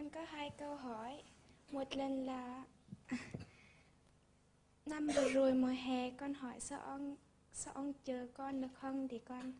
con 0.00 0.10
có 0.10 0.20
hai 0.24 0.50
câu 0.58 0.76
hỏi. 0.76 1.22
Một 1.70 1.96
lần 1.96 2.26
là 2.26 2.64
năm 4.86 5.06
vừa 5.06 5.28
rồi 5.28 5.54
mùa 5.54 5.74
hè 5.86 6.10
con 6.10 6.34
hỏi 6.34 6.60
sao 6.60 6.80
ông 6.80 7.16
sao 7.52 7.74
ông 7.74 7.92
chờ 8.04 8.26
con 8.34 8.60
được 8.60 8.68
không 8.74 9.08
thì 9.08 9.18
con 9.18 9.52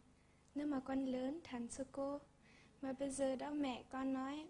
nếu 0.54 0.66
mà 0.66 0.80
con 0.80 1.04
lớn 1.06 1.40
thành 1.44 1.68
sư 1.68 1.84
cô 1.92 2.20
mà 2.82 2.92
bây 2.92 3.10
giờ 3.10 3.36
đó 3.36 3.50
mẹ 3.50 3.82
con 3.90 4.12
nói 4.12 4.46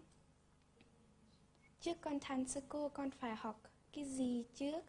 trước 1.79 1.97
con 2.01 2.19
thành 2.21 2.47
sư 2.47 2.61
cô 2.69 2.89
con 2.89 3.11
phải 3.11 3.35
học 3.35 3.61
cái 3.93 4.05
gì 4.05 4.45
trước 4.55 4.85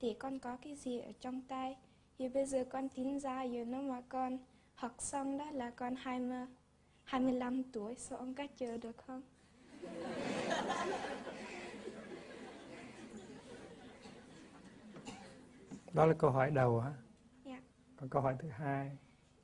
để 0.00 0.16
con 0.18 0.38
có 0.38 0.56
cái 0.56 0.74
gì 0.74 0.98
ở 0.98 1.12
trong 1.20 1.42
tay 1.42 1.76
thì 2.18 2.28
bây 2.28 2.46
giờ 2.46 2.64
con 2.70 2.88
tính 2.88 3.20
ra 3.20 3.46
rồi 3.46 3.64
nếu 3.64 3.82
mà 3.82 4.02
con 4.08 4.38
học 4.74 4.94
xong 4.98 5.38
đó 5.38 5.50
là 5.50 5.70
con 5.70 5.94
20, 5.96 6.46
25 7.04 7.62
tuổi 7.62 7.94
sao 7.94 8.18
ông 8.18 8.34
có 8.34 8.46
chờ 8.56 8.76
được 8.76 8.96
không? 8.96 9.22
đó 15.92 16.06
là 16.06 16.14
câu 16.18 16.30
hỏi 16.30 16.50
đầu 16.50 16.80
hả 16.80 16.92
Dạ. 17.44 17.60
còn 17.96 18.08
câu 18.08 18.22
hỏi 18.22 18.36
thứ 18.38 18.48
hai 18.48 18.90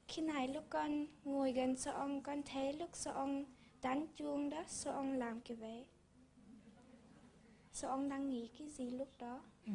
Khi 0.09 0.23
này 0.23 0.49
lúc 0.49 0.65
con 0.71 1.07
ngồi 1.25 1.53
gần 1.53 1.77
sao 1.77 1.95
ông 1.95 2.23
con 2.23 2.43
thấy 2.43 2.73
lúc 2.73 2.91
sao 2.93 3.15
ông 3.15 3.45
đánh 3.83 4.07
chuông 4.17 4.51
đó 4.51 4.63
sao 4.67 4.93
ông 4.93 5.13
làm 5.13 5.41
kiểu 5.41 5.57
vậy? 5.57 5.87
Sao 7.73 7.91
ông 7.91 8.09
đang 8.09 8.31
nghĩ 8.31 8.51
cái 8.59 8.69
gì 8.69 8.91
lúc 8.91 9.09
đó? 9.19 9.41
ừ. 9.67 9.73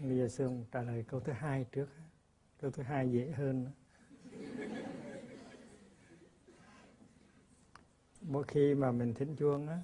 Bây 0.00 0.18
giờ 0.18 0.28
sương 0.28 0.64
trả 0.72 0.82
lời 0.82 1.04
câu 1.08 1.20
thứ 1.20 1.32
hai 1.32 1.64
trước. 1.72 1.88
Câu 2.60 2.70
thứ 2.70 2.82
hai 2.82 3.10
dễ 3.12 3.30
hơn. 3.30 3.70
Mỗi 8.20 8.44
khi 8.48 8.74
mà 8.74 8.92
mình 8.92 9.14
thính 9.14 9.36
chuông 9.36 9.68
á, 9.68 9.82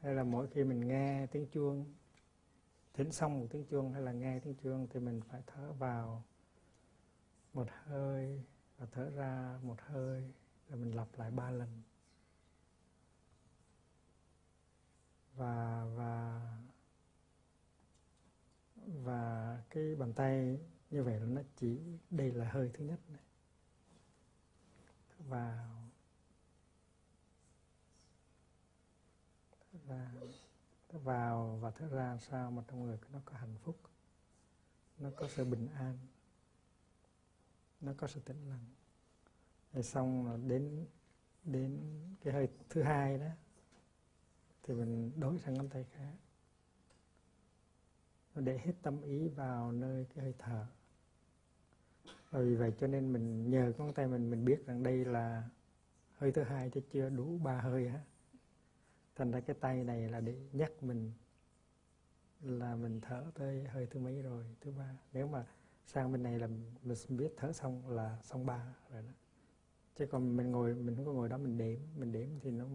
hay 0.00 0.14
là 0.14 0.24
mỗi 0.24 0.48
khi 0.48 0.64
mình 0.64 0.88
nghe 0.88 1.26
tiếng 1.26 1.46
chuông 1.46 1.94
thính 2.94 3.12
xong 3.12 3.40
một 3.40 3.46
tiếng 3.50 3.64
chuông 3.64 3.92
hay 3.92 4.02
là 4.02 4.12
nghe 4.12 4.40
tiếng 4.40 4.54
chuông 4.54 4.86
thì 4.90 5.00
mình 5.00 5.20
phải 5.30 5.42
thở 5.46 5.72
vào 5.72 6.24
một 7.54 7.68
hơi 7.84 8.42
và 8.78 8.86
thở 8.92 9.10
ra 9.10 9.58
một 9.62 9.80
hơi 9.80 10.32
rồi 10.68 10.78
mình 10.78 10.96
lặp 10.96 11.08
lại 11.16 11.30
ba 11.30 11.50
lần. 11.50 11.82
Và 15.34 15.84
và 15.96 16.40
và 18.94 19.62
cái 19.70 19.94
bàn 19.94 20.12
tay 20.12 20.58
như 20.90 21.04
vậy 21.04 21.20
là 21.20 21.26
nó 21.26 21.40
chỉ, 21.56 21.78
đây 22.10 22.32
là 22.32 22.50
hơi 22.50 22.70
thứ 22.74 22.84
nhất 22.84 23.00
này. 23.08 23.22
Vào. 25.18 25.90
Ra. 29.88 30.12
Vào 30.92 31.58
và 31.60 31.70
thở 31.70 31.88
ra 31.88 32.18
sao 32.18 32.50
mà 32.50 32.62
trong 32.68 32.82
người 32.82 32.98
nó 33.12 33.20
có 33.24 33.36
hạnh 33.36 33.56
phúc, 33.62 33.76
nó 34.98 35.10
có 35.16 35.28
sự 35.28 35.44
bình 35.44 35.68
an, 35.74 35.98
nó 37.80 37.92
có 37.96 38.06
sự 38.06 38.20
tĩnh 38.20 38.48
lặng. 38.48 38.64
Rồi 39.72 39.82
xong 39.82 40.26
là 40.26 40.36
đến 40.36 40.86
đến 41.44 41.80
cái 42.20 42.32
hơi 42.32 42.48
thứ 42.68 42.82
hai 42.82 43.18
đó, 43.18 43.30
thì 44.62 44.74
mình 44.74 45.20
đổi 45.20 45.38
sang 45.38 45.54
ngón 45.54 45.68
tay 45.68 45.84
khác 45.84 46.14
để 48.34 48.58
hết 48.58 48.72
tâm 48.82 49.02
ý 49.02 49.28
vào 49.28 49.72
nơi 49.72 50.06
cái 50.14 50.24
hơi 50.24 50.34
thở. 50.38 50.66
Và 52.30 52.40
vì 52.40 52.56
vậy 52.56 52.72
cho 52.78 52.86
nên 52.86 53.12
mình 53.12 53.50
nhờ 53.50 53.72
con 53.78 53.92
tay 53.92 54.06
mình 54.06 54.30
mình 54.30 54.44
biết 54.44 54.66
rằng 54.66 54.82
đây 54.82 55.04
là 55.04 55.48
hơi 56.16 56.32
thứ 56.32 56.42
hai 56.42 56.70
chứ 56.70 56.80
chưa 56.92 57.08
đủ 57.08 57.38
ba 57.38 57.60
hơi 57.60 57.86
á. 57.86 58.00
Thành 59.16 59.30
ra 59.30 59.40
cái 59.40 59.56
tay 59.60 59.84
này 59.84 60.08
là 60.08 60.20
để 60.20 60.34
nhắc 60.52 60.82
mình 60.82 61.12
là 62.40 62.76
mình 62.76 63.00
thở 63.00 63.30
tới 63.34 63.64
hơi 63.64 63.86
thứ 63.86 64.00
mấy 64.00 64.22
rồi, 64.22 64.44
thứ 64.60 64.72
ba. 64.78 64.98
Nếu 65.12 65.26
mà 65.26 65.46
sang 65.86 66.12
bên 66.12 66.22
này 66.22 66.38
là 66.38 66.46
mình 66.82 66.96
biết 67.08 67.34
thở 67.36 67.52
xong 67.52 67.88
là 67.88 68.18
xong 68.22 68.46
ba 68.46 68.74
rồi 68.92 69.02
đó. 69.02 69.12
Chứ 69.96 70.06
còn 70.06 70.36
mình 70.36 70.50
ngồi, 70.50 70.74
mình 70.74 70.96
không 70.96 71.06
có 71.06 71.12
ngồi 71.12 71.28
đó 71.28 71.38
mình 71.38 71.58
đếm. 71.58 71.78
Mình 71.96 72.12
đếm 72.12 72.28
thì 72.40 72.50
nó, 72.50 72.66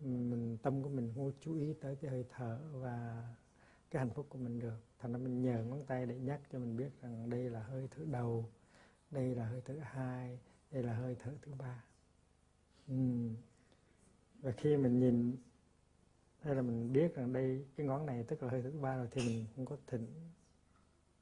mình, 0.00 0.58
tâm 0.62 0.82
của 0.82 0.88
mình 0.88 1.12
không 1.14 1.32
chú 1.40 1.54
ý 1.54 1.72
tới 1.72 1.96
cái 1.96 2.10
hơi 2.10 2.24
thở 2.30 2.60
và 2.72 3.28
cái 3.94 4.00
hạnh 4.00 4.14
phúc 4.14 4.26
của 4.28 4.38
mình 4.38 4.58
được. 4.58 4.78
Thành 4.98 5.12
ra 5.12 5.18
mình 5.18 5.42
nhờ 5.42 5.64
ngón 5.64 5.86
tay 5.86 6.06
để 6.06 6.18
nhắc 6.18 6.40
cho 6.52 6.58
mình 6.58 6.76
biết 6.76 7.00
rằng 7.02 7.30
đây 7.30 7.50
là 7.50 7.62
hơi 7.62 7.88
thở 7.90 8.04
đầu 8.10 8.50
đây 9.10 9.34
là 9.34 9.46
hơi 9.46 9.62
thở 9.64 9.74
hai 9.82 10.38
đây 10.70 10.82
là 10.82 10.94
hơi 10.94 11.16
thở 11.18 11.32
thứ 11.42 11.52
ba. 11.58 11.84
Uhm. 12.92 13.34
và 14.40 14.52
khi 14.52 14.76
mình 14.76 15.00
nhìn 15.00 15.36
hay 16.40 16.54
là 16.54 16.62
mình 16.62 16.92
biết 16.92 17.14
rằng 17.14 17.32
đây 17.32 17.66
cái 17.76 17.86
ngón 17.86 18.06
này 18.06 18.24
tức 18.28 18.42
là 18.42 18.50
hơi 18.50 18.62
thứ 18.62 18.70
ba 18.80 18.96
rồi 18.96 19.08
thì 19.10 19.28
mình 19.28 19.46
không 19.56 19.66
có 19.66 19.76
thỉnh 19.86 20.06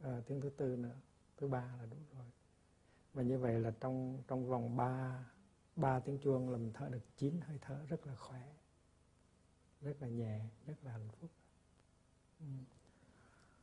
à, 0.00 0.20
tiếng 0.26 0.40
thứ 0.40 0.50
tư 0.50 0.76
nữa. 0.76 0.96
Thứ 1.36 1.48
ba 1.48 1.74
là 1.78 1.86
đủ 1.86 1.96
rồi. 2.16 2.26
Và 3.14 3.22
như 3.22 3.38
vậy 3.38 3.60
là 3.60 3.72
trong 3.80 4.22
trong 4.28 4.48
vòng 4.48 4.76
ba 4.76 5.24
ba 5.76 6.00
tiếng 6.00 6.18
chuông 6.18 6.50
là 6.50 6.58
mình 6.58 6.72
thở 6.74 6.88
được 6.88 7.16
chín 7.16 7.40
hơi 7.40 7.58
thở 7.60 7.84
rất 7.88 8.06
là 8.06 8.14
khỏe 8.14 8.54
rất 9.80 10.02
là 10.02 10.08
nhẹ 10.08 10.40
rất 10.66 10.84
là 10.84 10.92
hạnh 10.92 11.08
phúc 11.20 11.30
ừ. 12.42 12.46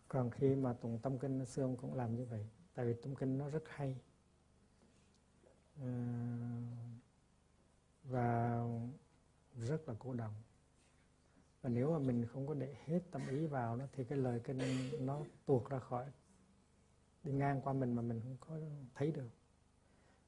còn 0.08 0.32
khi 0.32 0.56
mà 0.56 0.74
tụng 0.74 1.00
tâm 1.00 1.20
kinh 1.20 1.46
xưa 1.46 1.64
ông 1.64 1.78
cũng 1.78 1.94
làm 1.94 2.16
như 2.16 2.26
vậy 2.26 2.46
tại 2.80 2.86
vì 2.86 2.94
tâm 2.94 3.16
kinh 3.16 3.38
nó 3.38 3.50
rất 3.50 3.64
hay. 3.68 3.96
À, 5.82 5.90
và 8.04 8.64
rất 9.56 9.90
là 9.90 9.96
cổ 10.00 10.14
động. 10.14 10.34
Và 11.62 11.70
nếu 11.70 11.92
mà 11.92 12.00
mình 12.00 12.26
không 12.26 12.48
có 12.48 12.54
để 12.54 12.76
hết 12.86 13.00
tâm 13.12 13.22
ý 13.30 13.46
vào 13.46 13.76
nó 13.76 13.86
thì 13.94 14.04
cái 14.04 14.18
lời 14.18 14.42
kinh 14.44 14.60
nó 15.06 15.22
tuột 15.46 15.70
ra 15.70 15.80
khỏi 15.80 16.06
đi 17.24 17.32
ngang 17.32 17.62
qua 17.62 17.74
mình 17.74 17.96
mà 17.96 18.02
mình 18.02 18.22
không 18.22 18.38
có 18.40 18.60
thấy 18.96 19.12
được. 19.12 19.30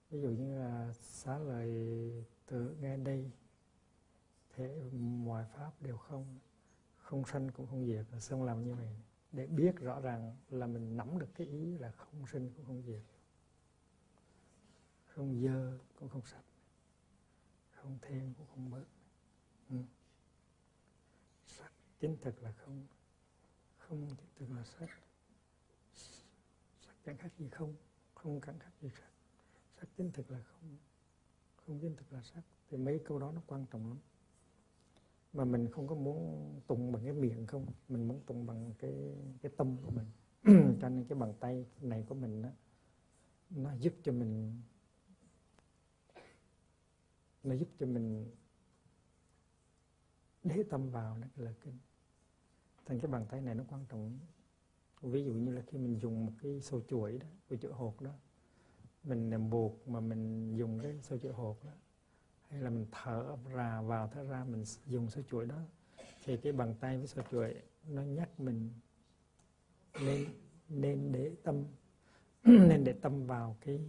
Ví 0.10 0.22
dụ 0.22 0.30
như 0.30 0.60
là 0.60 0.94
xá 0.94 1.38
lời 1.38 1.70
tự 2.46 2.76
nghe 2.82 2.98
đây 2.98 3.32
thế 4.56 4.90
mọi 5.02 5.46
pháp 5.56 5.72
đều 5.82 5.98
không 5.98 6.40
không 7.12 7.26
sanh 7.26 7.52
cũng 7.52 7.68
không 7.68 7.86
diệt 7.86 8.06
xong 8.20 8.44
làm 8.44 8.64
như 8.64 8.76
vậy. 8.76 8.90
Để 9.32 9.48
biết 9.48 9.76
rõ 9.80 10.00
ràng 10.00 10.36
là 10.50 10.68
mình 10.68 10.98
nắm 10.98 11.20
được 11.20 11.30
cái 11.36 11.48
ý 11.48 11.78
là 11.78 11.92
không 11.92 12.28
sinh 12.28 12.52
cũng 12.56 12.66
không 12.66 12.82
diệt. 12.82 13.02
Không 15.06 15.42
dơ 15.44 15.80
cũng 15.96 16.10
không 16.10 16.26
sạch. 16.26 16.44
Không 17.72 17.98
thêm 18.02 18.34
cũng 18.38 18.48
không 18.48 18.72
bớt. 18.72 18.86
Ừ. 19.70 19.76
sắc 21.48 21.72
chính 22.00 22.18
thực 22.22 22.44
là 22.44 22.52
không. 22.52 22.88
Không 23.78 24.08
chính 24.18 24.30
thực 24.36 24.56
là 24.56 24.64
sắc 24.64 24.90
sắc 26.80 26.96
chẳng 27.06 27.18
khác 27.18 27.32
gì 27.38 27.50
không 27.50 27.76
không 28.16 28.42
chẳng 28.46 28.60
khác 28.60 28.72
gì 28.82 28.90
sắc 28.90 29.12
sắc 29.80 29.88
chính 29.98 30.12
thực 30.12 30.32
là 30.32 30.44
không. 30.44 30.78
Không 31.56 31.80
chính 31.82 31.96
thực 31.96 32.14
là 32.14 32.22
sắc 32.22 32.42
thì 32.70 32.78
mấy 32.78 33.02
câu 33.06 33.20
đó 33.20 33.32
nó 33.32 33.42
quan 33.48 33.66
trọng 33.72 33.88
lắm 33.90 33.98
mà 35.34 35.46
mình 35.46 35.72
không 35.72 35.88
có 35.88 35.96
muốn 35.96 36.60
tụng 36.68 36.92
bằng 36.92 37.04
cái 37.04 37.14
miệng 37.14 37.48
không? 37.48 37.66
Mình 37.88 38.08
muốn 38.08 38.20
tụng 38.26 38.46
bằng 38.46 38.74
cái 38.80 39.16
cái 39.42 39.52
tâm 39.58 39.78
của 39.84 39.92
mình. 39.92 40.06
Cho 40.82 40.90
nên 40.90 41.06
cái 41.06 41.18
bàn 41.20 41.34
tay 41.40 41.66
này 41.82 42.06
của 42.08 42.16
mình 42.16 42.42
đó, 42.42 42.50
nó 43.50 43.74
giúp 43.74 43.94
cho 44.04 44.12
mình 44.12 44.62
nó 47.44 47.56
giúp 47.56 47.70
cho 47.80 47.86
mình 47.86 48.32
để 50.44 50.64
tâm 50.70 50.90
vào 50.90 51.18
nó 51.18 51.28
cái 51.36 51.46
lời 51.46 51.54
kinh 51.64 51.78
thành 52.86 53.00
cái 53.00 53.12
bàn 53.12 53.26
tay 53.30 53.42
này 53.42 53.56
nó 53.56 53.64
quan 53.70 53.86
trọng. 53.90 54.20
Ví 55.02 55.24
dụ 55.24 55.34
như 55.34 55.52
là 55.52 55.62
khi 55.68 55.78
mình 55.78 56.00
dùng 56.00 56.26
một 56.26 56.32
cái 56.42 56.62
sâu 56.62 56.82
chuỗi 56.88 57.18
đó 57.18 57.28
cái 57.50 57.60
chuỗi 57.60 57.74
hột 57.74 58.02
đó 58.02 58.12
mình 59.04 59.50
buộc 59.50 59.88
mà 59.88 60.00
mình 60.00 60.56
dùng 60.56 60.80
cái 60.80 61.00
sâu 61.02 61.20
chuỗi 61.20 61.34
hột 61.34 61.64
đó 61.64 61.72
hay 62.52 62.62
là 62.62 62.70
mình 62.70 62.86
thở 62.92 63.38
ra, 63.54 63.82
vào 63.82 64.08
thở 64.14 64.24
ra 64.24 64.44
mình 64.44 64.64
dùng 64.86 65.10
sơ 65.10 65.22
chuỗi 65.22 65.46
đó. 65.46 65.60
Thì 66.24 66.38
cái 66.38 66.54
bàn 66.54 66.76
tay 66.80 66.98
với 66.98 67.08
sơ 67.08 67.22
chuỗi 67.32 67.56
nó 67.88 68.02
nhắc 68.02 68.40
mình 68.40 68.70
nên 70.02 70.26
nên 70.70 71.12
để 71.12 71.32
tâm, 71.44 71.64
nên 72.44 72.84
để 72.84 72.94
tâm 72.94 73.28
vào 73.28 73.58
cái 73.62 73.80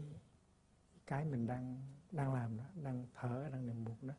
cái 1.06 1.24
mình 1.24 1.46
đang 1.46 1.82
đang 2.10 2.34
làm 2.34 2.56
đó, 2.56 2.64
đang 2.82 3.06
thở, 3.14 3.48
đang 3.52 3.66
niệm 3.66 3.84
buộc 3.84 4.02
đó. 4.02 4.14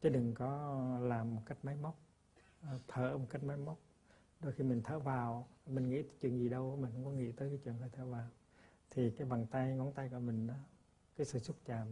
Chứ 0.00 0.08
đừng 0.08 0.34
có 0.34 0.78
làm 1.02 1.34
một 1.34 1.42
cách 1.46 1.58
máy 1.62 1.76
móc 1.76 2.00
ờ, 2.62 2.78
thở 2.88 3.18
một 3.18 3.26
cách 3.30 3.44
máy 3.44 3.56
móc. 3.56 3.78
Đôi 4.40 4.52
khi 4.52 4.64
mình 4.64 4.80
thở 4.84 4.98
vào, 4.98 5.48
mình 5.66 5.88
nghĩ 5.88 6.02
chuyện 6.20 6.38
gì 6.38 6.48
đâu, 6.48 6.76
mình 6.80 6.90
không 6.92 7.04
có 7.04 7.10
nghĩ 7.10 7.32
tới 7.32 7.48
cái 7.48 7.58
chuyện 7.64 7.74
phải 7.80 7.88
thở 7.92 8.06
vào. 8.06 8.28
Thì 8.90 9.10
cái 9.10 9.26
bàn 9.26 9.46
tay, 9.50 9.76
ngón 9.76 9.92
tay 9.92 10.08
của 10.08 10.18
mình 10.18 10.46
đó, 10.46 10.54
cái 11.16 11.26
sự 11.26 11.38
xúc 11.38 11.56
chạm 11.64 11.86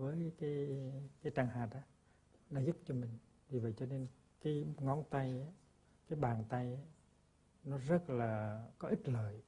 với 0.00 0.32
cái 0.38 0.68
cái 1.22 1.32
trăng 1.34 1.48
hạt 1.48 1.68
đó 1.74 1.80
nó 2.50 2.60
giúp 2.60 2.76
cho 2.84 2.94
mình. 2.94 3.18
Vì 3.48 3.58
vậy 3.58 3.74
cho 3.76 3.86
nên 3.86 4.06
cái 4.40 4.66
ngón 4.80 5.04
tay 5.10 5.46
cái 6.08 6.18
bàn 6.18 6.44
tay 6.48 6.78
nó 7.64 7.78
rất 7.78 8.10
là 8.10 8.64
có 8.78 8.88
ích 8.88 9.08
lợi 9.08 9.42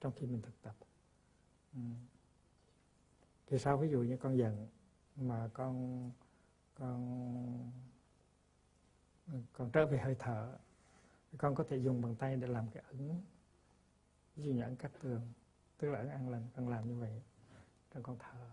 trong 0.00 0.12
khi 0.16 0.26
mình 0.26 0.42
thực 0.42 0.62
tập. 0.62 0.76
Ừ. 1.74 1.80
thì 3.46 3.58
sau 3.58 3.76
ví 3.76 3.88
dụ 3.88 4.02
như 4.02 4.16
con 4.16 4.38
giận 4.38 4.68
mà 5.16 5.50
con 5.54 6.10
con, 6.74 7.72
còn 9.52 9.70
trở 9.70 9.86
về 9.86 9.98
hơi 9.98 10.16
thở 10.18 10.58
con 11.38 11.54
có 11.54 11.64
thể 11.68 11.76
dùng 11.76 12.02
bàn 12.02 12.14
tay 12.14 12.36
để 12.36 12.46
làm 12.46 12.70
cái 12.70 12.82
ấn 12.88 13.20
ví 14.36 14.44
dụ 14.44 14.52
như 14.52 14.62
ấn 14.62 14.76
cắt 14.76 14.92
tường, 15.02 15.32
tức 15.78 15.90
là 15.90 15.98
ấn 15.98 16.08
ăn 16.08 16.28
lành 16.28 16.48
con 16.56 16.68
làm 16.68 16.88
như 16.88 16.96
vậy 16.96 17.22
trong 17.90 18.02
con 18.02 18.16
thở 18.18 18.50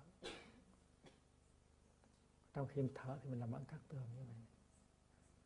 trong 2.60 2.68
khi 2.68 2.82
mình 2.82 2.92
thở 2.96 3.18
thì 3.24 3.30
mình 3.30 3.40
làm 3.40 3.52
ẩn 3.52 3.66
cắt 3.66 3.78
tường 3.88 4.04
như 4.16 4.24
vậy. 4.28 4.38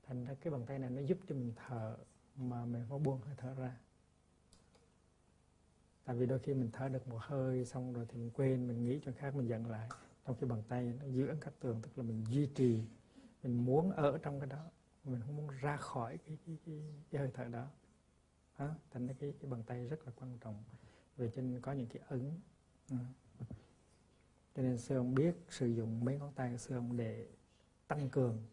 Thành 0.07 0.25
ra 0.25 0.33
cái 0.41 0.51
bàn 0.51 0.65
tay 0.65 0.79
này 0.79 0.89
nó 0.89 1.01
giúp 1.01 1.17
cho 1.27 1.35
mình 1.35 1.53
thở 1.55 1.97
mà 2.35 2.65
mình 2.65 2.85
có 2.89 2.97
buông 2.97 3.21
hơi 3.21 3.35
thở 3.37 3.53
ra. 3.53 3.77
Tại 6.03 6.15
vì 6.15 6.25
đôi 6.25 6.39
khi 6.39 6.53
mình 6.53 6.69
thở 6.73 6.89
được 6.89 7.07
một 7.07 7.17
hơi 7.21 7.65
xong 7.65 7.93
rồi 7.93 8.05
thì 8.09 8.17
mình 8.17 8.31
quên 8.33 8.67
mình 8.67 8.83
nghĩ 8.85 8.99
chuyện 8.99 9.15
khác 9.15 9.35
mình 9.35 9.47
dặn 9.47 9.65
lại. 9.65 9.89
Trong 10.25 10.35
khi 10.39 10.47
bàn 10.47 10.63
tay 10.67 10.93
nó 10.99 11.05
giữ 11.05 11.27
ấn 11.27 11.39
cắt 11.39 11.53
tường 11.59 11.81
tức 11.81 11.97
là 11.97 12.03
mình 12.03 12.25
duy 12.29 12.47
trì 12.55 12.83
mình 13.43 13.65
muốn 13.65 13.91
ở 13.91 14.17
trong 14.17 14.39
cái 14.39 14.49
đó. 14.49 14.65
Mình 15.03 15.21
không 15.25 15.35
muốn 15.37 15.47
ra 15.47 15.77
khỏi 15.77 16.17
cái 16.17 16.37
cái 16.45 16.57
cái, 16.65 16.81
cái 17.11 17.19
hơi 17.21 17.31
thở 17.33 17.43
đó. 17.43 17.67
Đó, 18.59 18.75
thành 18.91 19.07
ra 19.07 19.13
cái 19.19 19.33
cái 19.39 19.51
bàn 19.51 19.63
tay 19.63 19.87
rất 19.87 20.05
là 20.05 20.11
quan 20.15 20.37
trọng. 20.39 20.63
Về 21.17 21.31
trên 21.35 21.61
có 21.61 21.71
những 21.71 21.87
cái 21.87 22.03
ấn. 22.07 22.39
Ừ 22.89 22.97
cho 24.55 24.63
nên 24.63 24.77
sư 24.77 24.97
ông 24.97 25.15
biết 25.15 25.35
sử 25.49 25.67
dụng 25.67 26.05
mấy 26.05 26.17
ngón 26.17 26.33
tay 26.35 26.51
của 26.51 26.57
sư 26.57 26.75
ông 26.75 26.97
để 26.97 27.27
tăng 27.87 28.09
cường, 28.09 28.43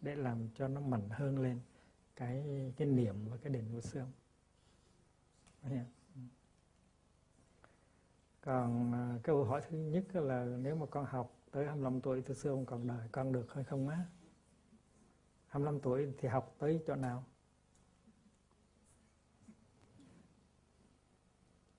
để 0.00 0.16
làm 0.16 0.48
cho 0.54 0.68
nó 0.68 0.80
mạnh 0.80 1.08
hơn 1.10 1.38
lên 1.38 1.60
cái 2.16 2.44
cái 2.76 2.88
niệm 2.88 3.28
và 3.30 3.36
cái 3.36 3.52
định 3.52 3.64
của 3.72 3.80
sư 3.80 4.00
ông. 4.00 4.12
Còn 8.40 8.92
à, 8.92 9.08
cái 9.10 9.20
câu 9.22 9.44
hỏi 9.44 9.62
thứ 9.68 9.78
nhất 9.78 10.04
là 10.16 10.44
nếu 10.44 10.76
mà 10.76 10.86
con 10.86 11.04
học 11.04 11.36
tới 11.50 11.66
25 11.66 12.00
tuổi 12.00 12.22
thì 12.26 12.34
sư 12.34 12.50
ông 12.50 12.66
còn 12.66 12.86
đời 12.86 13.08
con 13.12 13.32
được 13.32 13.54
hay 13.54 13.64
không 13.64 13.88
á? 13.88 14.04
25 15.46 15.80
tuổi 15.80 16.12
thì 16.18 16.28
học 16.28 16.54
tới 16.58 16.80
chỗ 16.86 16.94
nào? 16.94 17.24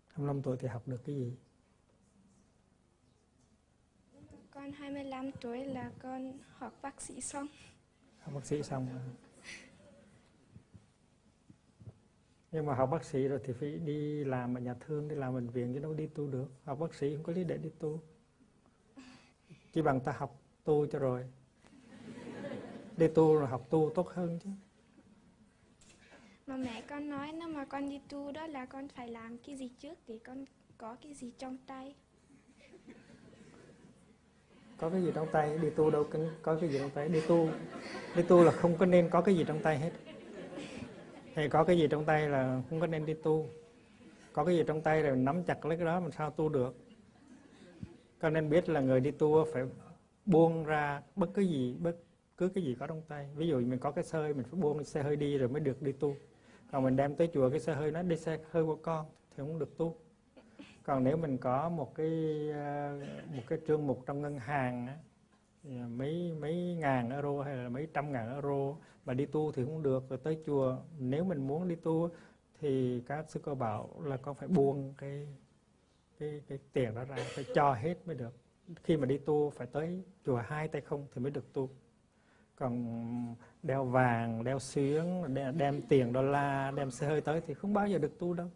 25 0.07 0.41
tuổi 0.41 0.57
thì 0.57 0.67
học 0.67 0.87
được 0.87 1.01
cái 1.05 1.15
gì? 1.15 1.37
Con 4.55 4.71
25 4.71 5.31
tuổi 5.41 5.65
là 5.65 5.91
con 5.99 6.33
học 6.57 6.73
bác 6.81 7.01
sĩ 7.01 7.21
xong. 7.21 7.47
Học 8.19 8.33
bác 8.35 8.45
sĩ 8.45 8.63
xong 8.63 8.87
nhưng 12.51 12.65
mà 12.65 12.75
học 12.75 12.89
bác 12.91 13.03
sĩ 13.03 13.27
rồi 13.27 13.39
thì 13.43 13.53
phải 13.53 13.77
đi 13.77 14.23
làm 14.23 14.57
ở 14.57 14.61
nhà 14.61 14.73
thương 14.73 15.07
đi 15.07 15.15
làm 15.15 15.33
bệnh 15.33 15.49
viện 15.49 15.73
chứ 15.73 15.79
đâu 15.79 15.93
đi 15.93 16.07
tu 16.07 16.27
được. 16.27 16.47
Học 16.63 16.79
bác 16.79 16.93
sĩ 16.93 17.15
không 17.15 17.23
có 17.23 17.33
lý 17.33 17.43
để 17.43 17.57
đi 17.57 17.69
tu. 17.79 18.01
Chỉ 19.73 19.81
bằng 19.81 19.99
ta 19.99 20.11
học 20.11 20.41
tu 20.63 20.87
cho 20.87 20.99
rồi. 20.99 21.25
Đi 22.97 23.07
tu 23.07 23.35
rồi 23.35 23.47
học 23.47 23.67
tu 23.69 23.91
tốt 23.95 24.09
hơn 24.09 24.39
chứ. 24.43 24.49
Mà 26.47 26.57
mẹ 26.57 26.81
con 26.81 27.09
nói 27.09 27.31
nếu 27.31 27.47
mà 27.47 27.65
con 27.65 27.89
đi 27.89 28.01
tu 28.09 28.31
đó 28.31 28.47
là 28.47 28.65
con 28.65 28.87
phải 28.87 29.07
làm 29.07 29.37
cái 29.37 29.55
gì 29.55 29.69
trước 29.79 29.97
để 30.07 30.19
con 30.23 30.45
có 30.77 30.97
cái 31.01 31.13
gì 31.13 31.31
trong 31.37 31.57
tay 31.67 31.95
có 34.77 34.89
cái 34.89 35.01
gì 35.03 35.11
trong 35.15 35.27
tay 35.31 35.57
đi 35.61 35.69
tu 35.69 35.91
đâu 35.91 36.05
có 36.41 36.55
cái 36.61 36.69
gì 36.69 36.79
trong 36.79 36.89
tay 36.89 37.09
đi 37.09 37.21
tu. 37.27 37.49
Đi 38.15 38.23
tu 38.23 38.43
là 38.43 38.51
không 38.51 38.77
có 38.77 38.85
nên 38.85 39.09
có 39.09 39.21
cái 39.21 39.35
gì 39.35 39.43
trong 39.47 39.59
tay 39.59 39.77
hết. 39.77 39.91
Thì 41.35 41.49
có 41.49 41.63
cái 41.63 41.77
gì 41.77 41.87
trong 41.87 42.05
tay 42.05 42.29
là 42.29 42.61
không 42.69 42.79
có 42.79 42.87
nên 42.87 43.05
đi 43.05 43.13
tu. 43.13 43.49
Có 44.33 44.45
cái 44.45 44.57
gì 44.57 44.63
trong 44.67 44.81
tay 44.81 45.03
rồi 45.03 45.15
nắm 45.15 45.43
chặt 45.43 45.65
lấy 45.65 45.77
cái 45.77 45.85
đó 45.85 45.99
làm 45.99 46.11
sao 46.11 46.31
tu 46.31 46.49
được. 46.49 46.75
Cho 48.21 48.29
nên 48.29 48.49
biết 48.49 48.69
là 48.69 48.79
người 48.79 48.99
đi 48.99 49.11
tu 49.11 49.45
phải 49.53 49.63
buông 50.25 50.65
ra 50.65 51.01
bất 51.15 51.29
cứ 51.33 51.41
gì, 51.41 51.75
bất 51.79 51.95
cứ 52.37 52.49
cái 52.49 52.63
gì 52.63 52.75
có 52.79 52.87
trong 52.87 53.01
tay. 53.07 53.29
Ví 53.35 53.47
dụ 53.47 53.59
mình 53.59 53.79
có 53.79 53.91
cái 53.91 54.03
xe 54.03 54.19
hơi 54.19 54.33
mình 54.33 54.45
phải 54.51 54.59
buông 54.61 54.77
cái 54.77 54.85
xe 54.85 55.03
hơi 55.03 55.15
đi 55.15 55.37
rồi 55.37 55.49
mới 55.49 55.59
được 55.59 55.81
đi 55.81 55.91
tu. 55.91 56.15
Còn 56.71 56.83
mình 56.83 56.95
đem 56.95 57.15
tới 57.15 57.29
chùa 57.33 57.49
cái 57.49 57.59
xe 57.59 57.73
hơi 57.73 57.91
nó 57.91 58.01
đi 58.01 58.17
xe 58.17 58.37
hơi 58.51 58.65
của 58.65 58.75
con 58.75 59.05
thì 59.29 59.35
không 59.37 59.59
được 59.59 59.77
tu 59.77 59.95
còn 60.85 61.03
nếu 61.03 61.17
mình 61.17 61.37
có 61.37 61.69
một 61.69 61.95
cái 61.95 62.39
ờ, 62.53 62.99
một 63.35 63.43
cái 63.47 63.59
trương 63.67 63.87
mục 63.87 64.03
trong 64.05 64.21
ngân 64.21 64.39
hàng 64.39 64.87
mấy 65.87 66.33
mấy 66.39 66.75
ngàn 66.79 67.09
euro 67.09 67.43
hay 67.43 67.55
là 67.55 67.69
mấy 67.69 67.87
trăm 67.93 68.11
ngàn 68.11 68.33
euro 68.33 68.75
mà 69.05 69.13
đi 69.13 69.25
tu 69.25 69.51
thì 69.51 69.63
cũng 69.65 69.83
được 69.83 70.09
rồi 70.09 70.19
tới 70.23 70.39
chùa. 70.45 70.77
Nếu 70.99 71.23
mình 71.23 71.47
muốn 71.47 71.67
đi 71.67 71.75
tu 71.75 72.09
thì 72.59 73.01
các 73.07 73.29
sư 73.29 73.39
cô 73.43 73.55
bảo 73.55 73.89
là 74.03 74.17
con 74.17 74.35
phải 74.35 74.47
buông 74.47 74.93
cái 74.97 75.27
cái 76.19 76.41
cái 76.47 76.59
tiền 76.73 76.95
đó 76.95 77.03
ra 77.03 77.15
phải 77.35 77.45
cho 77.55 77.73
hết 77.73 77.95
mới 78.05 78.15
được. 78.15 78.33
Khi 78.83 78.97
mà 78.97 79.05
đi 79.05 79.17
tu 79.17 79.49
phải 79.49 79.67
tới 79.67 80.03
chùa 80.25 80.35
hai 80.35 80.67
tay 80.67 80.81
không 80.81 81.07
thì 81.13 81.21
mới 81.21 81.31
được 81.31 81.53
tu. 81.53 81.69
Còn 82.55 83.35
đeo 83.63 83.85
vàng 83.85 84.43
đeo 84.43 84.59
xuyến 84.59 85.33
đem, 85.33 85.57
đem 85.57 85.81
tiền 85.81 86.13
đô 86.13 86.21
la 86.21 86.71
đem 86.71 86.91
xe 86.91 87.07
hơi 87.07 87.21
tới 87.21 87.41
thì 87.47 87.53
không 87.53 87.73
bao 87.73 87.87
giờ 87.87 87.97
được 87.97 88.19
tu 88.19 88.33
đâu 88.33 88.47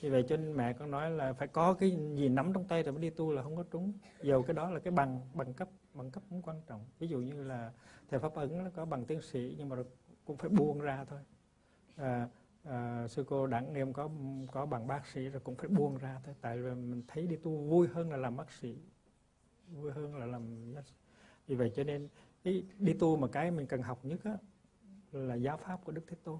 vì 0.00 0.10
vậy 0.10 0.24
cho 0.28 0.36
nên 0.36 0.56
mẹ 0.56 0.72
con 0.72 0.90
nói 0.90 1.10
là 1.10 1.32
phải 1.32 1.48
có 1.48 1.74
cái 1.74 1.90
gì 1.90 2.28
nắm 2.28 2.52
trong 2.52 2.64
tay 2.64 2.82
rồi 2.82 2.92
mới 2.92 3.02
đi 3.02 3.10
tu 3.10 3.32
là 3.32 3.42
không 3.42 3.56
có 3.56 3.64
trúng. 3.70 3.92
Dầu 4.22 4.42
cái 4.42 4.54
đó 4.54 4.70
là 4.70 4.80
cái 4.80 4.90
bằng 4.90 5.20
bằng 5.34 5.54
cấp 5.54 5.68
bằng 5.94 6.10
cấp 6.10 6.22
cũng 6.30 6.42
quan 6.42 6.60
trọng. 6.66 6.84
Ví 6.98 7.08
dụ 7.08 7.18
như 7.18 7.44
là 7.44 7.72
thầy 8.10 8.20
pháp 8.20 8.34
ấn 8.34 8.58
nó 8.58 8.70
có 8.74 8.84
bằng 8.84 9.04
tiến 9.04 9.22
sĩ 9.22 9.54
nhưng 9.58 9.68
mà 9.68 9.76
cũng 10.24 10.36
phải 10.36 10.48
buông 10.48 10.80
ra 10.80 11.04
thôi. 11.04 11.20
À, 11.96 12.28
à, 12.64 13.08
sư 13.08 13.24
cô 13.28 13.46
đặng 13.46 13.72
niệm 13.72 13.92
có 13.92 14.10
có 14.52 14.66
bằng 14.66 14.86
bác 14.86 15.06
sĩ 15.06 15.28
rồi 15.28 15.40
cũng 15.40 15.54
phải 15.54 15.68
buông 15.68 15.98
ra 15.98 16.20
thôi. 16.24 16.34
Tại 16.40 16.58
vì 16.58 16.70
mình 16.70 17.02
thấy 17.08 17.26
đi 17.26 17.36
tu 17.36 17.56
vui 17.56 17.88
hơn 17.88 18.10
là 18.10 18.16
làm 18.16 18.36
bác 18.36 18.50
sĩ 18.50 18.76
vui 19.72 19.92
hơn 19.92 20.16
là 20.16 20.26
làm 20.26 20.74
vì 21.46 21.54
vậy 21.54 21.72
cho 21.76 21.84
nên 21.84 22.08
đi, 22.44 22.64
đi 22.78 22.92
tu 22.92 23.16
mà 23.16 23.28
cái 23.28 23.50
mình 23.50 23.66
cần 23.66 23.82
học 23.82 24.04
nhất 24.04 24.20
á, 24.24 24.36
là 25.12 25.34
giáo 25.34 25.56
pháp 25.56 25.84
của 25.84 25.92
Đức 25.92 26.02
Thế 26.06 26.16
Tôn. 26.24 26.38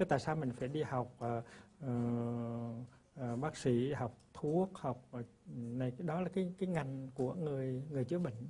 Thế 0.00 0.06
tại 0.06 0.18
sao 0.18 0.36
mình 0.36 0.52
phải 0.52 0.68
đi 0.68 0.82
học 0.82 1.18
uh, 1.24 1.44
uh, 1.84 3.40
bác 3.40 3.56
sĩ, 3.56 3.92
học 3.92 4.18
thuốc, 4.34 4.70
học 4.74 5.08
này 5.56 5.90
cái 5.90 6.06
đó 6.06 6.20
là 6.20 6.28
cái 6.28 6.52
cái 6.58 6.68
ngành 6.68 7.08
của 7.14 7.34
người 7.34 7.82
người 7.90 8.04
chữa 8.04 8.18
bệnh. 8.18 8.46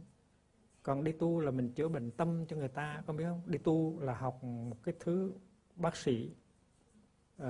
Còn 0.83 1.05
đi 1.05 1.13
tu 1.13 1.41
là 1.41 1.51
mình 1.51 1.73
chữa 1.73 1.89
bệnh 1.89 2.11
tâm 2.11 2.47
cho 2.47 2.57
người 2.57 2.69
ta, 2.69 3.03
con 3.07 3.17
biết 3.17 3.25
không? 3.25 3.43
Đi 3.47 3.59
tu 3.59 4.01
là 4.01 4.15
học 4.15 4.45
một 4.45 4.77
cái 4.83 4.95
thứ 5.01 5.33
bác 5.77 5.97
sĩ. 5.97 6.31
Uh, 7.43 7.47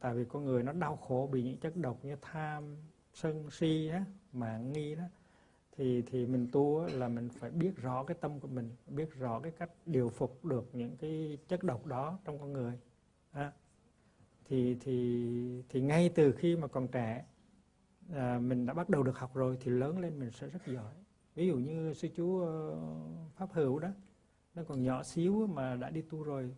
tại 0.00 0.14
vì 0.14 0.24
con 0.24 0.44
người 0.44 0.62
nó 0.62 0.72
đau 0.72 0.96
khổ 0.96 1.28
bị 1.32 1.42
những 1.42 1.58
chất 1.58 1.76
độc 1.76 2.04
như 2.04 2.16
tham, 2.20 2.76
sân, 3.12 3.50
si 3.50 3.88
á, 3.88 4.04
mạng 4.32 4.72
nghi 4.72 4.94
đó 4.94 5.04
thì 5.76 6.02
thì 6.02 6.26
mình 6.26 6.48
tu 6.52 6.86
là 6.86 7.08
mình 7.08 7.28
phải 7.28 7.50
biết 7.50 7.76
rõ 7.76 8.04
cái 8.04 8.16
tâm 8.20 8.40
của 8.40 8.48
mình 8.48 8.70
biết 8.86 9.14
rõ 9.14 9.40
cái 9.40 9.52
cách 9.52 9.70
điều 9.86 10.08
phục 10.08 10.44
được 10.44 10.68
những 10.72 10.96
cái 10.96 11.38
chất 11.48 11.62
độc 11.62 11.86
đó 11.86 12.18
trong 12.24 12.38
con 12.38 12.52
người 12.52 12.78
à, 13.32 13.52
thì 14.44 14.76
thì 14.80 15.64
thì 15.68 15.80
ngay 15.80 16.10
từ 16.14 16.32
khi 16.32 16.56
mà 16.56 16.66
còn 16.66 16.88
trẻ 16.88 17.24
à, 18.14 18.38
mình 18.38 18.66
đã 18.66 18.74
bắt 18.74 18.88
đầu 18.88 19.02
được 19.02 19.18
học 19.18 19.34
rồi 19.34 19.58
thì 19.60 19.70
lớn 19.70 19.98
lên 19.98 20.18
mình 20.18 20.30
sẽ 20.30 20.48
rất 20.48 20.66
giỏi. 20.66 20.94
Ví 21.34 21.46
dụ 21.46 21.56
như 21.56 21.94
sư 21.94 22.08
chú 22.16 22.24
uh, 22.24 23.36
pháp 23.36 23.52
hữu 23.52 23.78
đó 23.78 23.88
nó 24.54 24.62
còn 24.68 24.82
nhỏ 24.82 25.02
xíu 25.02 25.46
mà 25.46 25.76
đã 25.76 25.90
đi 25.90 26.02
tu 26.02 26.22
rồi. 26.22 26.54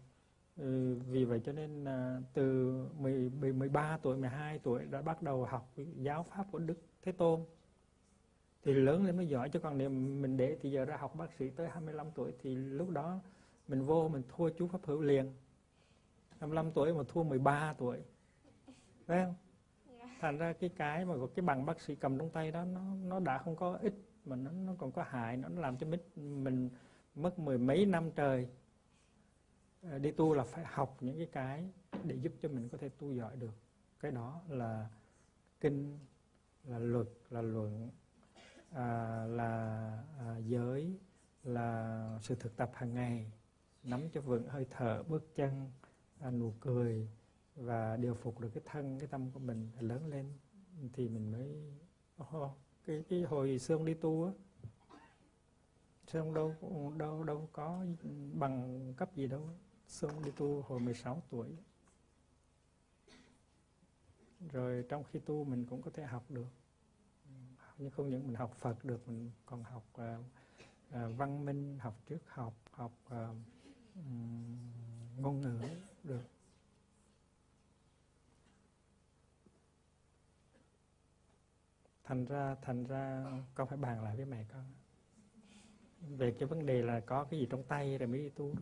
Ừ, 0.57 0.99
vì 1.09 1.25
vậy 1.25 1.41
cho 1.45 1.52
nên 1.52 1.85
à, 1.85 2.21
từ 2.35 2.73
10, 2.99 3.31
13 3.31 3.99
tuổi 4.02 4.17
12 4.17 4.59
tuổi 4.59 4.85
đã 4.85 5.02
bắt 5.02 5.23
đầu 5.23 5.45
học 5.45 5.73
giáo 5.97 6.23
pháp 6.23 6.47
của 6.52 6.59
đức 6.59 6.79
thế 7.02 7.12
tôn. 7.12 7.41
Thì 8.64 8.75
lớn 8.75 9.07
lên 9.07 9.17
mới 9.17 9.29
giỏi 9.29 9.49
chứ 9.49 9.59
còn 9.59 9.79
nếu 9.79 9.91
mình 9.91 10.37
để 10.37 10.57
thì 10.62 10.71
giờ 10.71 10.85
ra 10.85 10.97
học 10.97 11.17
bác 11.17 11.33
sĩ 11.38 11.50
tới 11.50 11.69
25 11.69 12.07
tuổi 12.14 12.33
thì 12.43 12.55
lúc 12.55 12.91
đó 12.91 13.21
mình 13.69 13.85
vô 13.85 14.09
mình 14.09 14.23
thua 14.29 14.50
chú 14.50 14.67
pháp 14.69 14.81
hữu 14.85 15.00
liền. 15.00 15.33
25 16.42 16.72
tuổi 16.72 16.94
mà 16.94 17.02
thua 17.08 17.22
13 17.22 17.75
tuổi. 17.78 17.99
Phải 19.06 19.25
không? 19.25 19.34
Dạ. 19.99 20.16
thành 20.20 20.38
ra 20.38 20.52
cái 20.52 20.70
cái 20.76 21.04
mà 21.04 21.14
cái 21.34 21.42
bằng 21.42 21.66
bác 21.66 21.80
sĩ 21.80 21.94
cầm 21.94 22.18
trong 22.18 22.30
tay 22.30 22.50
đó 22.50 22.64
nó 22.64 22.80
nó 22.94 23.20
đã 23.20 23.38
không 23.38 23.56
có 23.56 23.78
ích 23.82 23.94
mà 24.25 24.37
nó 24.37 24.50
nó 24.50 24.75
còn 24.78 24.92
có 24.92 25.02
hại 25.02 25.37
nó 25.37 25.49
làm 25.49 25.76
cho 25.76 25.87
mình 25.87 26.44
mình 26.44 26.70
mất 27.14 27.38
mười 27.38 27.58
mấy 27.58 27.87
năm 27.87 28.11
trời. 28.11 28.49
Ờ, 29.82 29.99
đi 29.99 30.11
tu 30.11 30.34
là 30.34 30.44
phải 30.44 30.64
học 30.64 30.96
những 31.00 31.16
cái 31.16 31.28
cái 31.32 31.70
để 32.04 32.14
giúp 32.14 32.32
cho 32.42 32.49
mình 32.49 32.68
có 32.68 32.78
thể 32.78 32.88
tu 32.88 33.12
giỏi 33.12 33.37
được. 33.37 33.54
Cái 34.00 34.11
đó 34.11 34.40
là 34.49 34.88
kinh 35.61 35.99
là 36.64 36.78
luật 36.78 37.08
là 37.30 37.42
luận 37.42 37.90
à, 38.70 39.25
là 39.28 39.99
à, 40.18 40.37
giới 40.38 40.99
là 41.42 42.18
sự 42.22 42.34
thực 42.34 42.56
tập 42.56 42.70
hàng 42.75 42.94
ngày. 42.94 43.32
Nắm 43.82 44.00
cho 44.12 44.20
vững 44.20 44.49
hơi 44.49 44.66
thở 44.70 45.02
bước 45.02 45.34
chân 45.34 45.70
à, 46.23 46.31
nụ 46.31 46.55
cười 46.61 47.09
và 47.57 47.97
điều 47.97 48.14
phục 48.14 48.41
được 48.41 48.50
cái 48.55 48.62
thân 48.67 48.99
cái 48.99 49.09
tâm 49.09 49.31
của 49.31 49.41
mình 49.41 49.71
lớn 49.81 50.07
lên 50.07 50.33
thì 50.93 51.09
mình 51.09 51.33
mới 51.33 51.73
oh, 52.23 52.50
cái 52.87 53.05
cái 53.09 53.23
hồi 53.23 53.59
xương 53.59 53.85
đi 53.85 53.95
tu 53.95 54.25
á 54.25 54.33
xương 56.07 56.35
đâu 56.35 56.55
đâu 56.97 57.25
đâu 57.25 57.49
có 57.52 57.85
bằng 58.33 58.95
cấp 58.97 59.17
gì 59.17 59.26
đâu 59.26 59.49
xương 59.87 60.23
đi 60.25 60.31
tu 60.37 60.62
hồi 60.62 60.81
16 60.81 61.23
tuổi. 61.31 61.57
Rồi 64.52 64.85
trong 64.88 65.05
khi 65.05 65.19
tu 65.19 65.45
mình 65.45 65.67
cũng 65.67 65.83
có 65.83 65.91
thể 65.91 66.05
học 66.05 66.31
được 66.31 66.49
nhưng 67.79 67.91
không 67.91 68.11
những 68.11 68.26
mình 68.26 68.35
học 68.35 68.55
Phật 68.55 68.85
được 68.85 69.09
mình 69.09 69.31
còn 69.47 69.62
học 69.62 69.85
uh, 69.95 70.21
uh, 70.88 71.17
văn 71.17 71.45
minh 71.45 71.79
học 71.79 71.95
trước 72.07 72.19
học 72.26 72.55
học 72.71 72.93
uh, 73.07 73.37
um, 73.95 74.57
ngôn 75.16 75.40
ngữ 75.40 75.61
được. 76.04 76.23
Thành 82.04 82.25
ra 82.25 82.54
thành 82.62 82.85
ra 82.85 83.25
con 83.54 83.69
phải 83.69 83.78
bàn 83.78 84.04
lại 84.04 84.16
với 84.16 84.26
mẹ 84.26 84.45
con. 84.52 84.64
Về 86.00 86.35
cái 86.38 86.49
vấn 86.49 86.66
đề 86.66 86.83
là 86.83 87.00
có 87.00 87.25
cái 87.25 87.40
gì 87.40 87.47
trong 87.50 87.64
tay 87.64 87.99
rồi 87.99 88.09
mới 88.09 88.19
đi 88.19 88.28
tu 88.28 88.54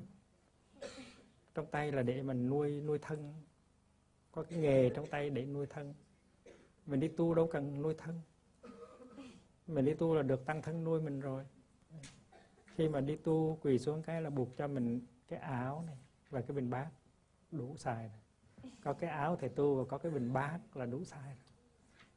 trong 1.54 1.66
tay 1.66 1.92
là 1.92 2.02
để 2.02 2.22
mình 2.22 2.48
nuôi 2.48 2.80
nuôi 2.80 2.98
thân. 3.02 3.34
Có 4.32 4.42
cái 4.42 4.58
nghề 4.58 4.90
trong 4.90 5.06
tay 5.06 5.30
để 5.30 5.46
nuôi 5.46 5.66
thân. 5.66 5.94
Mình 6.86 7.00
đi 7.00 7.08
tu 7.08 7.34
đâu 7.34 7.48
cần 7.52 7.82
nuôi 7.82 7.94
thân. 7.98 8.20
Mình 9.66 9.84
đi 9.84 9.94
tu 9.94 10.14
là 10.14 10.22
được 10.22 10.46
tăng 10.46 10.62
thân 10.62 10.84
nuôi 10.84 11.00
mình 11.00 11.20
rồi. 11.20 11.44
Khi 12.74 12.88
mà 12.88 13.00
đi 13.00 13.16
tu 13.16 13.58
quỳ 13.62 13.78
xuống 13.78 14.02
cái 14.02 14.22
là 14.22 14.30
buộc 14.30 14.56
cho 14.56 14.68
mình 14.68 15.00
cái 15.28 15.38
áo 15.38 15.84
này 15.86 15.96
và 16.30 16.40
cái 16.40 16.54
bình 16.54 16.70
bát 16.70 16.90
đủ 17.50 17.76
xài 17.76 18.08
rồi. 18.08 18.72
có 18.82 18.92
cái 18.92 19.10
áo 19.10 19.36
thầy 19.36 19.48
tu 19.48 19.76
và 19.76 19.84
có 19.88 19.98
cái 19.98 20.12
bình 20.12 20.32
bát 20.32 20.58
là 20.74 20.86
đủ 20.86 21.04
xài 21.04 21.22
rồi. 21.22 21.44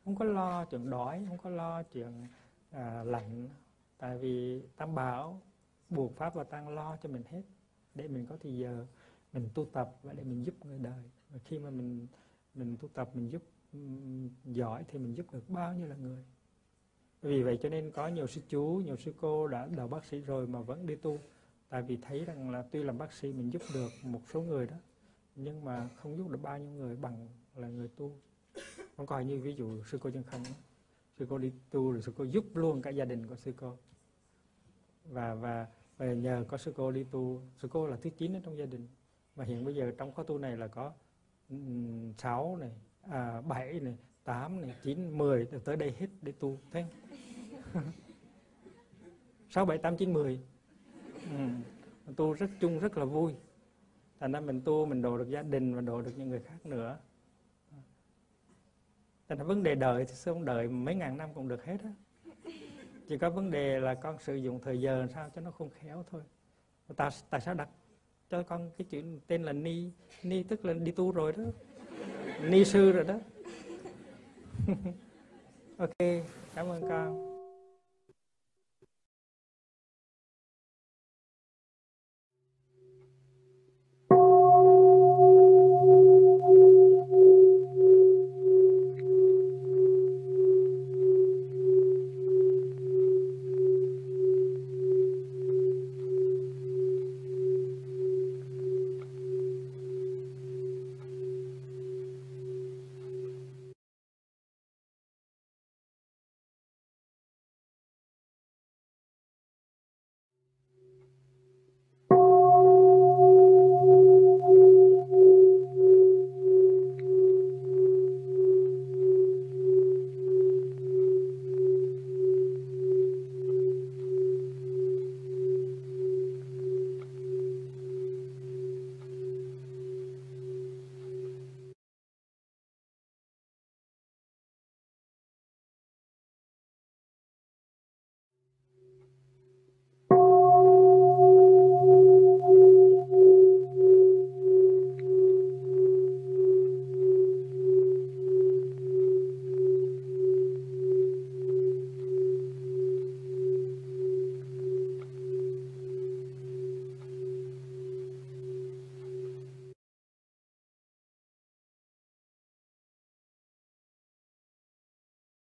không 0.06 0.16
có 0.16 0.26
lo 0.26 0.66
chuyện 0.66 0.90
đói 0.90 1.26
không 1.30 1.38
có 1.38 1.50
lo 1.50 1.84
chuyện 1.84 2.28
à, 2.72 3.04
lạnh 3.04 3.50
tại 3.98 4.18
vì 4.18 4.62
tam 4.78 4.96
bảo 4.96 5.42
buộc 5.90 6.16
pháp 6.16 6.36
và 6.36 6.44
tăng 6.44 6.70
lo 6.70 6.98
cho 6.98 7.10
mình 7.10 7.24
hết 7.30 7.42
để 7.96 8.08
mình 8.08 8.26
có 8.26 8.38
thì 8.40 8.58
giờ 8.58 8.86
mình 9.34 9.50
tu 9.54 9.66
tập 9.66 9.96
và 10.04 10.14
để 10.14 10.24
mình 10.24 10.46
giúp 10.46 10.66
người 10.66 10.80
đời 10.80 11.04
và 11.30 11.40
khi 11.46 11.60
mà 11.60 11.70
mình 11.70 12.08
mình 12.54 12.78
tu 12.78 12.88
tập 12.88 13.10
mình 13.14 13.30
giúp 13.30 13.42
giỏi 14.46 14.84
thì 14.88 15.00
mình 15.00 15.16
giúp 15.18 15.26
được 15.32 15.50
bao 15.50 15.74
nhiêu 15.74 15.88
là 15.88 15.96
người 15.96 16.26
vì 17.22 17.44
vậy 17.44 17.60
cho 17.62 17.70
nên 17.70 17.92
có 17.92 18.08
nhiều 18.08 18.28
sư 18.28 18.42
chú 18.48 18.82
nhiều 18.86 18.96
sư 18.98 19.14
cô 19.22 19.48
đã 19.48 19.66
đầu 19.66 19.88
bác 19.88 20.06
sĩ 20.06 20.22
rồi 20.22 20.48
mà 20.48 20.62
vẫn 20.62 20.86
đi 20.86 20.96
tu 20.96 21.20
tại 21.74 21.82
vì 21.82 21.98
thấy 21.98 22.26
rằng 22.26 22.50
là 22.50 22.64
tuy 22.72 22.84
làm 22.84 22.98
bác 22.98 23.14
sĩ 23.14 23.34
mình 23.34 23.54
giúp 23.54 23.62
được 23.74 23.90
một 24.04 24.20
số 24.34 24.42
người 24.42 24.68
đó 24.68 24.76
nhưng 25.36 25.66
mà 25.66 25.90
không 25.96 26.18
giúp 26.18 26.30
được 26.30 26.40
bao 26.42 26.60
nhiêu 26.60 26.72
người 26.72 26.96
bằng 26.96 27.28
là 27.56 27.68
người 27.68 27.88
tu. 27.88 28.12
Con 28.98 29.08
coi 29.08 29.26
như 29.26 29.40
ví 29.40 29.56
dụ 29.56 29.84
sư 29.84 30.00
cô 30.02 30.10
chân 30.10 30.24
không 30.24 30.42
sư 31.20 31.28
cô 31.30 31.38
đi 31.38 31.52
tu 31.70 31.92
rồi 31.92 32.02
sư 32.02 32.14
cô 32.18 32.24
giúp 32.24 32.46
luôn 32.54 32.82
cả 32.82 32.90
gia 32.90 33.06
đình 33.06 33.28
của 33.28 33.36
sư 33.36 33.54
cô. 33.58 33.78
Và 35.06 35.36
và, 35.36 35.68
và 35.98 36.14
nhờ 36.14 36.46
có 36.48 36.58
sư 36.58 36.74
cô 36.76 36.92
đi 36.92 37.04
tu 37.04 37.42
sư 37.62 37.68
cô 37.72 37.88
là 37.88 37.98
thứ 38.02 38.10
chín 38.10 38.34
ở 38.34 38.40
trong 38.44 38.58
gia 38.58 38.66
đình. 38.66 38.88
Mà 39.36 39.46
hiện 39.46 39.66
bây 39.66 39.76
giờ 39.76 39.92
trong 39.98 40.12
khóa 40.12 40.26
tu 40.28 40.38
này 40.38 40.58
là 40.58 40.68
có 40.68 40.94
sáu 42.18 42.58
này 42.58 42.72
à, 43.02 43.42
này 43.82 43.98
tám 44.24 44.62
này 44.62 44.76
9 44.84 45.18
10 45.18 45.46
tới 45.46 45.76
đây 45.76 45.96
hết 46.00 46.08
để 46.22 46.32
tu. 46.32 46.60
Thế 46.72 46.86
6 49.50 49.66
7 49.66 49.78
8 49.78 49.98
9 49.98 50.14
10 50.14 50.53
ừ. 51.32 52.12
tu 52.16 52.34
rất 52.34 52.50
chung, 52.60 52.80
rất 52.80 52.98
là 52.98 53.06
vui. 53.06 53.34
Thành 54.20 54.32
ra 54.32 54.40
mình 54.40 54.62
tu, 54.62 54.86
mình 54.86 55.02
độ 55.02 55.18
được 55.18 55.30
gia 55.30 55.42
đình 55.42 55.76
và 55.76 55.82
độ 55.82 56.02
được 56.02 56.12
những 56.18 56.30
người 56.30 56.40
khác 56.40 56.66
nữa. 56.66 56.98
Thành 59.30 59.38
ra 59.38 59.44
vấn 59.44 59.64
đề 59.64 59.76
đợi 59.76 60.06
thì 60.06 60.14
không 60.26 60.46
đợi 60.46 60.68
mấy 60.68 60.96
ngàn 60.96 61.18
năm 61.18 61.30
cũng 61.34 61.48
được 61.48 61.66
hết 61.66 61.78
á. 61.84 61.94
Chỉ 63.08 63.18
có 63.18 63.30
vấn 63.30 63.52
đề 63.52 63.80
là 63.80 63.94
con 63.94 64.20
sử 64.20 64.36
dụng 64.36 64.60
thời 64.64 64.82
giờ 64.82 65.00
làm 65.00 65.10
sao 65.10 65.30
cho 65.36 65.42
nó 65.42 65.52
không 65.52 65.70
khéo 65.70 66.04
thôi. 66.12 66.22
Tại 66.96 67.10
tại 67.30 67.42
sao 67.42 67.54
đặt 67.54 67.70
cho 68.30 68.44
con 68.44 68.72
cái 68.78 68.88
chữ 68.90 69.04
tên 69.28 69.44
là 69.44 69.54
ni? 69.54 69.92
Ni 70.24 70.44
tức 70.44 70.66
là 70.66 70.74
đi 70.74 70.92
tu 70.92 71.12
rồi 71.12 71.32
đó. 71.38 71.44
Ni 72.42 72.66
sư 72.66 72.92
rồi 72.92 73.04
đó. 73.04 73.20
Ok, 75.78 75.98
cảm 76.56 76.70
ơn 76.70 76.82
con. 76.90 77.33